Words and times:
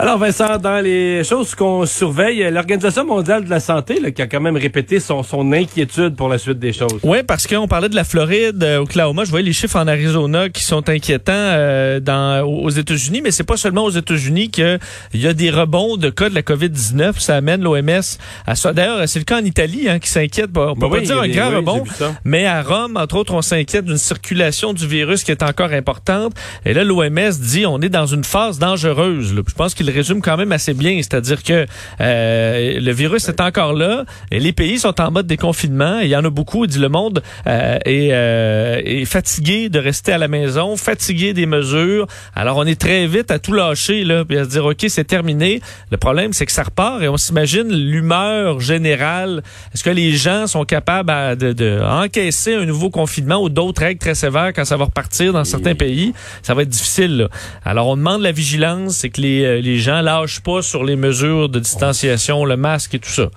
Alors 0.00 0.16
Vincent, 0.16 0.58
dans 0.58 0.80
les 0.80 1.24
choses 1.24 1.56
qu'on 1.56 1.84
surveille, 1.84 2.48
l'Organisation 2.52 3.04
mondiale 3.04 3.44
de 3.44 3.50
la 3.50 3.58
santé 3.58 3.98
là, 3.98 4.12
qui 4.12 4.22
a 4.22 4.28
quand 4.28 4.40
même 4.40 4.56
répété 4.56 5.00
son, 5.00 5.24
son 5.24 5.52
inquiétude 5.52 6.14
pour 6.14 6.28
la 6.28 6.38
suite 6.38 6.60
des 6.60 6.72
choses. 6.72 7.00
Oui, 7.02 7.24
parce 7.26 7.48
qu'on 7.48 7.66
parlait 7.66 7.88
de 7.88 7.96
la 7.96 8.04
Floride, 8.04 8.62
euh, 8.62 8.78
Oklahoma, 8.78 9.24
je 9.24 9.30
voyais 9.30 9.44
les 9.44 9.52
chiffres 9.52 9.76
en 9.76 9.88
Arizona 9.88 10.50
qui 10.50 10.62
sont 10.62 10.88
inquiétants 10.88 11.32
euh, 11.34 11.98
dans, 11.98 12.46
aux 12.46 12.70
États-Unis, 12.70 13.22
mais 13.22 13.32
c'est 13.32 13.42
pas 13.42 13.56
seulement 13.56 13.82
aux 13.82 13.90
États-Unis 13.90 14.50
qu'il 14.50 14.78
y 15.14 15.26
a 15.26 15.32
des 15.32 15.50
rebonds 15.50 15.96
de 15.96 16.10
cas 16.10 16.28
de 16.28 16.34
la 16.36 16.42
COVID-19. 16.42 17.18
Ça 17.18 17.34
amène 17.34 17.60
l'OMS 17.62 17.88
à 18.46 18.54
ça. 18.54 18.72
D'ailleurs, 18.72 19.08
c'est 19.08 19.18
le 19.18 19.24
cas 19.24 19.40
en 19.40 19.44
Italie 19.44 19.88
hein, 19.88 19.98
qui 19.98 20.10
s'inquiète. 20.10 20.50
On 20.54 20.74
peut 20.76 20.80
Ben 20.82 20.90
pas 20.90 20.98
oui, 20.98 21.06
dire 21.06 21.18
un 21.20 21.28
grand 21.28 21.48
oui, 21.50 21.56
rebond, 21.56 21.82
mais 22.24 22.46
à 22.46 22.62
Rome, 22.62 22.96
entre 22.96 23.16
autres, 23.16 23.34
on 23.34 23.42
s'inquiète 23.42 23.86
d'une 23.86 23.98
circulation 23.98 24.72
du 24.74 24.86
virus 24.86 25.24
qui 25.24 25.32
est 25.32 25.42
encore 25.42 25.72
importante. 25.72 26.34
Et 26.64 26.72
là, 26.72 26.84
l'OMS 26.84 27.32
dit 27.40 27.66
on 27.66 27.80
est 27.80 27.88
dans 27.88 28.06
une 28.06 28.22
phase 28.22 28.60
dangereuse. 28.60 29.34
là. 29.34 29.42
Je 29.44 29.54
pense 29.54 29.74
qu'il 29.74 29.87
résume 29.90 30.20
quand 30.20 30.36
même 30.36 30.52
assez 30.52 30.74
bien, 30.74 30.96
c'est-à-dire 30.96 31.42
que 31.42 31.66
euh, 32.00 32.80
le 32.80 32.92
virus 32.92 33.28
est 33.28 33.40
encore 33.40 33.72
là 33.72 34.04
et 34.30 34.40
les 34.40 34.52
pays 34.52 34.78
sont 34.78 35.00
en 35.00 35.10
mode 35.10 35.26
déconfinement. 35.26 36.00
Et 36.00 36.04
Il 36.04 36.10
y 36.10 36.16
en 36.16 36.24
a 36.24 36.30
beaucoup, 36.30 36.66
dit 36.66 36.78
le 36.78 36.88
monde, 36.88 37.22
euh, 37.46 37.78
est, 37.84 38.08
euh, 38.12 38.80
est 38.84 39.04
fatigué 39.04 39.68
de 39.68 39.78
rester 39.78 40.12
à 40.12 40.18
la 40.18 40.28
maison, 40.28 40.76
fatigué 40.76 41.32
des 41.32 41.46
mesures. 41.46 42.06
Alors 42.34 42.56
on 42.56 42.64
est 42.64 42.80
très 42.80 43.06
vite 43.06 43.30
à 43.30 43.38
tout 43.38 43.52
lâcher 43.52 44.04
là, 44.04 44.24
puis 44.24 44.38
à 44.38 44.44
se 44.44 44.50
dire 44.50 44.64
ok 44.64 44.84
c'est 44.88 45.04
terminé. 45.04 45.60
Le 45.90 45.96
problème 45.96 46.32
c'est 46.32 46.46
que 46.46 46.52
ça 46.52 46.62
repart 46.62 47.02
et 47.02 47.08
on 47.08 47.16
s'imagine 47.16 47.68
l'humeur 47.72 48.60
générale. 48.60 49.42
Est-ce 49.74 49.84
que 49.84 49.90
les 49.90 50.12
gens 50.12 50.46
sont 50.46 50.64
capables 50.64 51.10
à- 51.10 51.36
de, 51.36 51.52
de 51.52 51.80
encaisser 51.82 52.54
un 52.54 52.64
nouveau 52.64 52.90
confinement 52.90 53.42
ou 53.42 53.48
d'autres 53.48 53.82
règles 53.82 53.98
très 54.00 54.14
sévères 54.14 54.52
quand 54.54 54.64
ça 54.64 54.76
va 54.76 54.84
repartir 54.86 55.32
dans 55.32 55.44
certains 55.44 55.74
pays? 55.74 56.12
Ça 56.42 56.54
va 56.54 56.62
être 56.62 56.68
difficile. 56.68 57.16
là. 57.18 57.28
Alors 57.64 57.88
on 57.88 57.96
demande 57.96 58.22
la 58.22 58.32
vigilance, 58.32 58.96
c'est 58.96 59.10
que 59.10 59.20
les, 59.20 59.44
euh, 59.44 59.60
les 59.78 59.84
gens 59.84 60.00
lâchent 60.00 60.40
pas 60.40 60.60
sur 60.60 60.82
les 60.82 60.96
mesures 60.96 61.48
de 61.48 61.60
distanciation, 61.60 62.44
le 62.44 62.56
masque 62.56 62.96
et 62.96 62.98
tout 62.98 63.08
ça. 63.08 63.28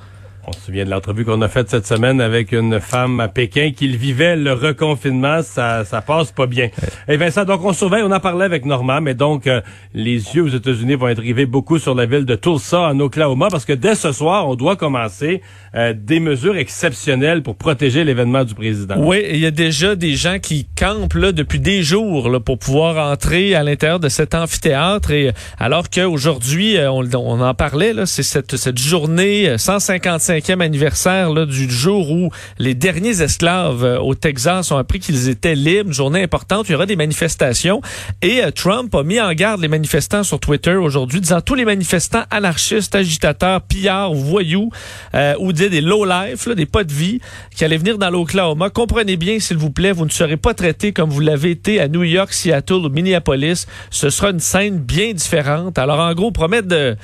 On 0.47 0.53
se 0.53 0.61
souvient 0.61 0.85
de 0.85 0.89
l'entrevue 0.89 1.23
qu'on 1.23 1.41
a 1.41 1.47
faite 1.47 1.69
cette 1.69 1.85
semaine 1.85 2.19
avec 2.19 2.51
une 2.51 2.79
femme 2.79 3.19
à 3.19 3.27
Pékin 3.27 3.71
qui 3.75 3.87
vivait 3.95 4.35
le 4.35 4.53
reconfinement. 4.53 5.43
Ça, 5.43 5.85
ça 5.85 6.01
passe 6.01 6.31
pas 6.31 6.47
bien. 6.47 6.69
Eh 7.07 7.13
et 7.13 7.17
Vincent, 7.17 7.45
donc 7.45 7.63
on 7.63 7.73
surveille, 7.73 8.03
on 8.03 8.11
en 8.11 8.19
parlait 8.19 8.45
avec 8.45 8.65
Norma, 8.65 9.01
mais 9.01 9.13
donc 9.13 9.45
euh, 9.45 9.61
les 9.93 10.35
yeux 10.35 10.43
aux 10.43 10.47
États-Unis 10.47 10.95
vont 10.95 11.09
être 11.09 11.21
rivés 11.21 11.45
beaucoup 11.45 11.77
sur 11.77 11.93
la 11.93 12.05
ville 12.05 12.25
de 12.25 12.35
Tulsa 12.35 12.81
en 12.81 12.99
Oklahoma 12.99 13.49
parce 13.51 13.65
que 13.65 13.73
dès 13.73 13.95
ce 13.95 14.11
soir, 14.11 14.47
on 14.47 14.55
doit 14.55 14.75
commencer 14.75 15.41
euh, 15.75 15.93
des 15.95 16.19
mesures 16.19 16.57
exceptionnelles 16.57 17.43
pour 17.43 17.55
protéger 17.55 18.03
l'événement 18.03 18.43
du 18.43 18.55
président. 18.55 18.95
Oui, 18.97 19.23
il 19.29 19.37
y 19.37 19.45
a 19.45 19.51
déjà 19.51 19.95
des 19.95 20.15
gens 20.15 20.39
qui 20.39 20.67
campent 20.75 21.13
là 21.13 21.31
depuis 21.31 21.59
des 21.59 21.83
jours 21.83 22.29
là, 22.29 22.39
pour 22.39 22.57
pouvoir 22.57 23.11
entrer 23.11 23.53
à 23.55 23.63
l'intérieur 23.63 23.99
de 23.99 24.09
cet 24.09 24.33
amphithéâtre. 24.33 25.11
Et 25.11 25.27
euh, 25.29 25.31
alors 25.59 25.89
qu'aujourd'hui, 25.89 26.77
euh, 26.77 26.91
on, 26.91 27.07
on 27.13 27.41
en 27.41 27.53
parlait, 27.53 27.93
c'est 28.05 28.23
cette, 28.23 28.57
cette 28.57 28.79
journée 28.79 29.49
euh, 29.49 29.57
155 29.57 30.07
25e 30.31 30.61
anniversaire 30.61 31.33
là, 31.33 31.45
du 31.45 31.69
jour 31.69 32.09
où 32.09 32.29
les 32.57 32.73
derniers 32.73 33.21
esclaves 33.21 33.83
euh, 33.83 33.99
au 33.99 34.15
Texas 34.15 34.71
ont 34.71 34.77
appris 34.77 34.99
qu'ils 34.99 35.27
étaient 35.27 35.55
libres. 35.55 35.89
Une 35.89 35.93
journée 35.93 36.23
importante, 36.23 36.69
il 36.69 36.71
y 36.71 36.75
aura 36.75 36.85
des 36.85 36.95
manifestations. 36.95 37.81
Et 38.21 38.41
euh, 38.41 38.51
Trump 38.51 38.95
a 38.95 39.03
mis 39.03 39.19
en 39.19 39.33
garde 39.33 39.61
les 39.61 39.67
manifestants 39.67 40.23
sur 40.23 40.39
Twitter 40.39 40.75
aujourd'hui, 40.75 41.19
disant 41.19 41.41
tous 41.41 41.55
les 41.55 41.65
manifestants 41.65 42.23
anarchistes, 42.31 42.95
agitateurs, 42.95 43.61
pillards, 43.61 44.13
voyous 44.13 44.69
euh, 45.15 45.33
ou 45.39 45.51
des, 45.51 45.69
des 45.69 45.81
low-life, 45.81 46.47
des 46.47 46.65
pas 46.65 46.85
de 46.85 46.93
vie, 46.93 47.19
qui 47.53 47.65
allaient 47.65 47.77
venir 47.77 47.97
dans 47.97 48.09
l'Oklahoma, 48.09 48.69
comprenez 48.69 49.17
bien, 49.17 49.39
s'il 49.39 49.57
vous 49.57 49.71
plaît, 49.71 49.91
vous 49.91 50.05
ne 50.05 50.11
serez 50.11 50.37
pas 50.37 50.53
traités 50.53 50.93
comme 50.93 51.09
vous 51.09 51.19
l'avez 51.19 51.51
été 51.51 51.81
à 51.81 51.89
New 51.89 52.03
York, 52.03 52.31
Seattle 52.31 52.85
ou 52.85 52.89
Minneapolis. 52.89 53.67
Ce 53.89 54.09
sera 54.09 54.29
une 54.29 54.39
scène 54.39 54.77
bien 54.77 55.11
différente. 55.11 55.77
Alors 55.77 55.99
en 55.99 56.13
gros, 56.13 56.31
promettre 56.31 56.69
de 56.69 56.95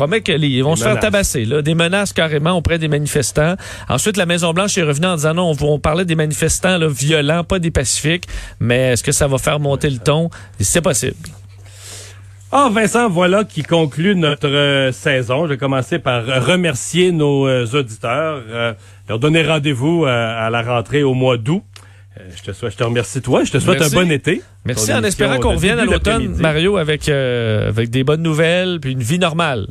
promet 0.00 0.22
que 0.22 0.32
les, 0.32 0.48
ils 0.48 0.64
vont 0.64 0.74
Des 0.74 0.80
se 0.80 0.84
faire 0.84 0.98
tabasser, 0.98 1.44
là, 1.44 1.60
des 1.60 1.74
menaces 1.74 2.14
carrément 2.14 2.52
auprès 2.52 2.78
des 2.78 2.88
manifestants. 2.88 3.56
Ensuite, 3.86 4.16
la 4.16 4.24
Maison 4.24 4.54
Blanche 4.54 4.78
est 4.78 4.82
revenue 4.82 5.08
en 5.08 5.16
disant 5.16 5.34
non, 5.34 5.52
on, 5.52 5.66
on 5.74 5.78
parlait 5.78 6.06
des 6.06 6.14
manifestants 6.14 6.78
là, 6.78 6.88
violents, 6.88 7.44
pas 7.44 7.58
des 7.58 7.70
pacifiques, 7.70 8.24
mais 8.60 8.92
est-ce 8.92 9.04
que 9.04 9.12
ça 9.12 9.26
va 9.26 9.36
faire 9.36 9.60
monter 9.60 9.90
le 9.90 9.98
ton? 9.98 10.30
C'est 10.58 10.80
possible. 10.80 11.16
Ah, 12.50 12.70
Vincent, 12.72 13.10
voilà 13.10 13.44
qui 13.44 13.62
conclut 13.62 14.16
notre 14.16 14.48
euh, 14.48 14.90
saison. 14.90 15.44
Je 15.44 15.50
vais 15.50 15.58
commencer 15.58 15.98
par 15.98 16.28
euh, 16.28 16.40
remercier 16.40 17.12
nos 17.12 17.46
euh, 17.46 17.66
auditeurs, 17.74 18.42
euh, 18.48 18.72
leur 19.08 19.18
donner 19.18 19.42
rendez-vous 19.42 20.06
à 20.06 20.48
la 20.48 20.62
rentrée 20.62 21.02
au 21.02 21.12
mois 21.12 21.36
d'août. 21.36 21.62
Je 22.36 22.42
te 22.42 22.52
souhaite, 22.52 22.72
je 22.72 22.78
te 22.78 22.84
remercie 22.84 23.20
toi, 23.20 23.44
je 23.44 23.52
te 23.52 23.58
souhaite 23.58 23.80
Merci. 23.80 23.96
un 23.96 24.00
bon 24.02 24.10
été. 24.10 24.42
Merci 24.64 24.92
en 24.92 25.04
espérant 25.04 25.38
qu'on 25.38 25.54
revienne 25.54 25.78
à 25.78 25.84
l'automne. 25.84 26.34
Mario, 26.38 26.76
avec 26.78 27.08
avec 27.08 27.90
des 27.90 28.02
bonnes 28.02 28.22
nouvelles 28.22 28.78
puis 28.80 28.92
une 28.92 29.02
vie 29.02 29.18
normale. 29.18 29.68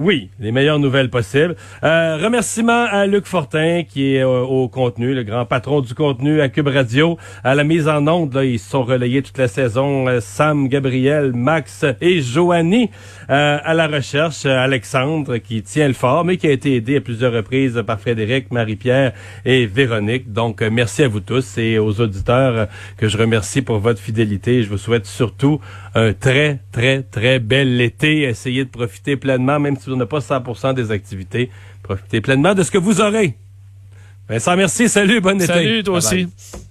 Oui, 0.00 0.30
les 0.38 0.52
meilleures 0.52 0.78
nouvelles 0.78 1.10
possibles. 1.10 1.56
Euh, 1.82 2.18
remerciements 2.22 2.86
à 2.88 3.04
Luc 3.06 3.26
Fortin, 3.26 3.82
qui 3.82 4.14
est 4.14 4.22
euh, 4.22 4.42
au 4.42 4.68
contenu, 4.68 5.12
le 5.12 5.24
grand 5.24 5.44
patron 5.44 5.80
du 5.80 5.92
contenu 5.92 6.40
à 6.40 6.48
Cube 6.48 6.68
Radio. 6.68 7.18
À 7.42 7.56
la 7.56 7.64
mise 7.64 7.88
en 7.88 8.06
onde, 8.06 8.32
là, 8.32 8.44
ils 8.44 8.60
sont 8.60 8.84
relayés 8.84 9.22
toute 9.22 9.38
la 9.38 9.48
saison. 9.48 10.06
euh, 10.06 10.20
Sam, 10.20 10.68
Gabriel, 10.68 11.32
Max 11.32 11.84
et 12.00 12.20
Joanie. 12.20 12.90
Euh, 13.28 13.58
à 13.60 13.74
la 13.74 13.88
recherche, 13.88 14.46
Alexandre, 14.46 15.38
qui 15.38 15.62
tient 15.62 15.88
le 15.88 15.94
fort, 15.94 16.24
mais 16.24 16.36
qui 16.36 16.46
a 16.46 16.52
été 16.52 16.76
aidé 16.76 16.98
à 16.98 17.00
plusieurs 17.00 17.32
reprises 17.32 17.82
par 17.84 17.98
Frédéric, 17.98 18.52
Marie-Pierre 18.52 19.14
et 19.44 19.66
Véronique. 19.66 20.32
Donc, 20.32 20.62
merci 20.62 21.02
à 21.02 21.08
vous 21.08 21.18
tous 21.18 21.58
et 21.58 21.76
aux 21.80 22.00
auditeurs 22.00 22.68
que 22.98 23.08
je 23.08 23.18
remercie 23.18 23.62
pour 23.62 23.80
votre 23.80 24.00
fidélité. 24.00 24.62
Je 24.62 24.68
vous 24.68 24.78
souhaite 24.78 25.06
surtout 25.06 25.60
un 25.96 26.12
très, 26.12 26.60
très, 26.70 27.02
très 27.02 27.40
bel 27.40 27.80
été. 27.80 28.22
Essayez 28.22 28.64
de 28.64 28.70
profiter 28.70 29.16
pleinement, 29.16 29.58
même 29.58 29.74
si 29.76 29.87
vous 29.90 29.96
n'avez 29.96 30.08
pas 30.08 30.18
100% 30.18 30.74
des 30.74 30.90
activités. 30.90 31.50
Profitez 31.82 32.20
pleinement 32.20 32.54
de 32.54 32.62
ce 32.62 32.70
que 32.70 32.78
vous 32.78 33.00
aurez. 33.00 33.36
Vincent, 34.28 34.56
merci. 34.56 34.88
Salut, 34.88 35.20
bonne 35.20 35.36
été. 35.42 35.46
Salut, 35.46 35.82
toi 35.82 36.00
Bye 36.00 36.10
bye. 36.10 36.24
aussi. 36.24 36.67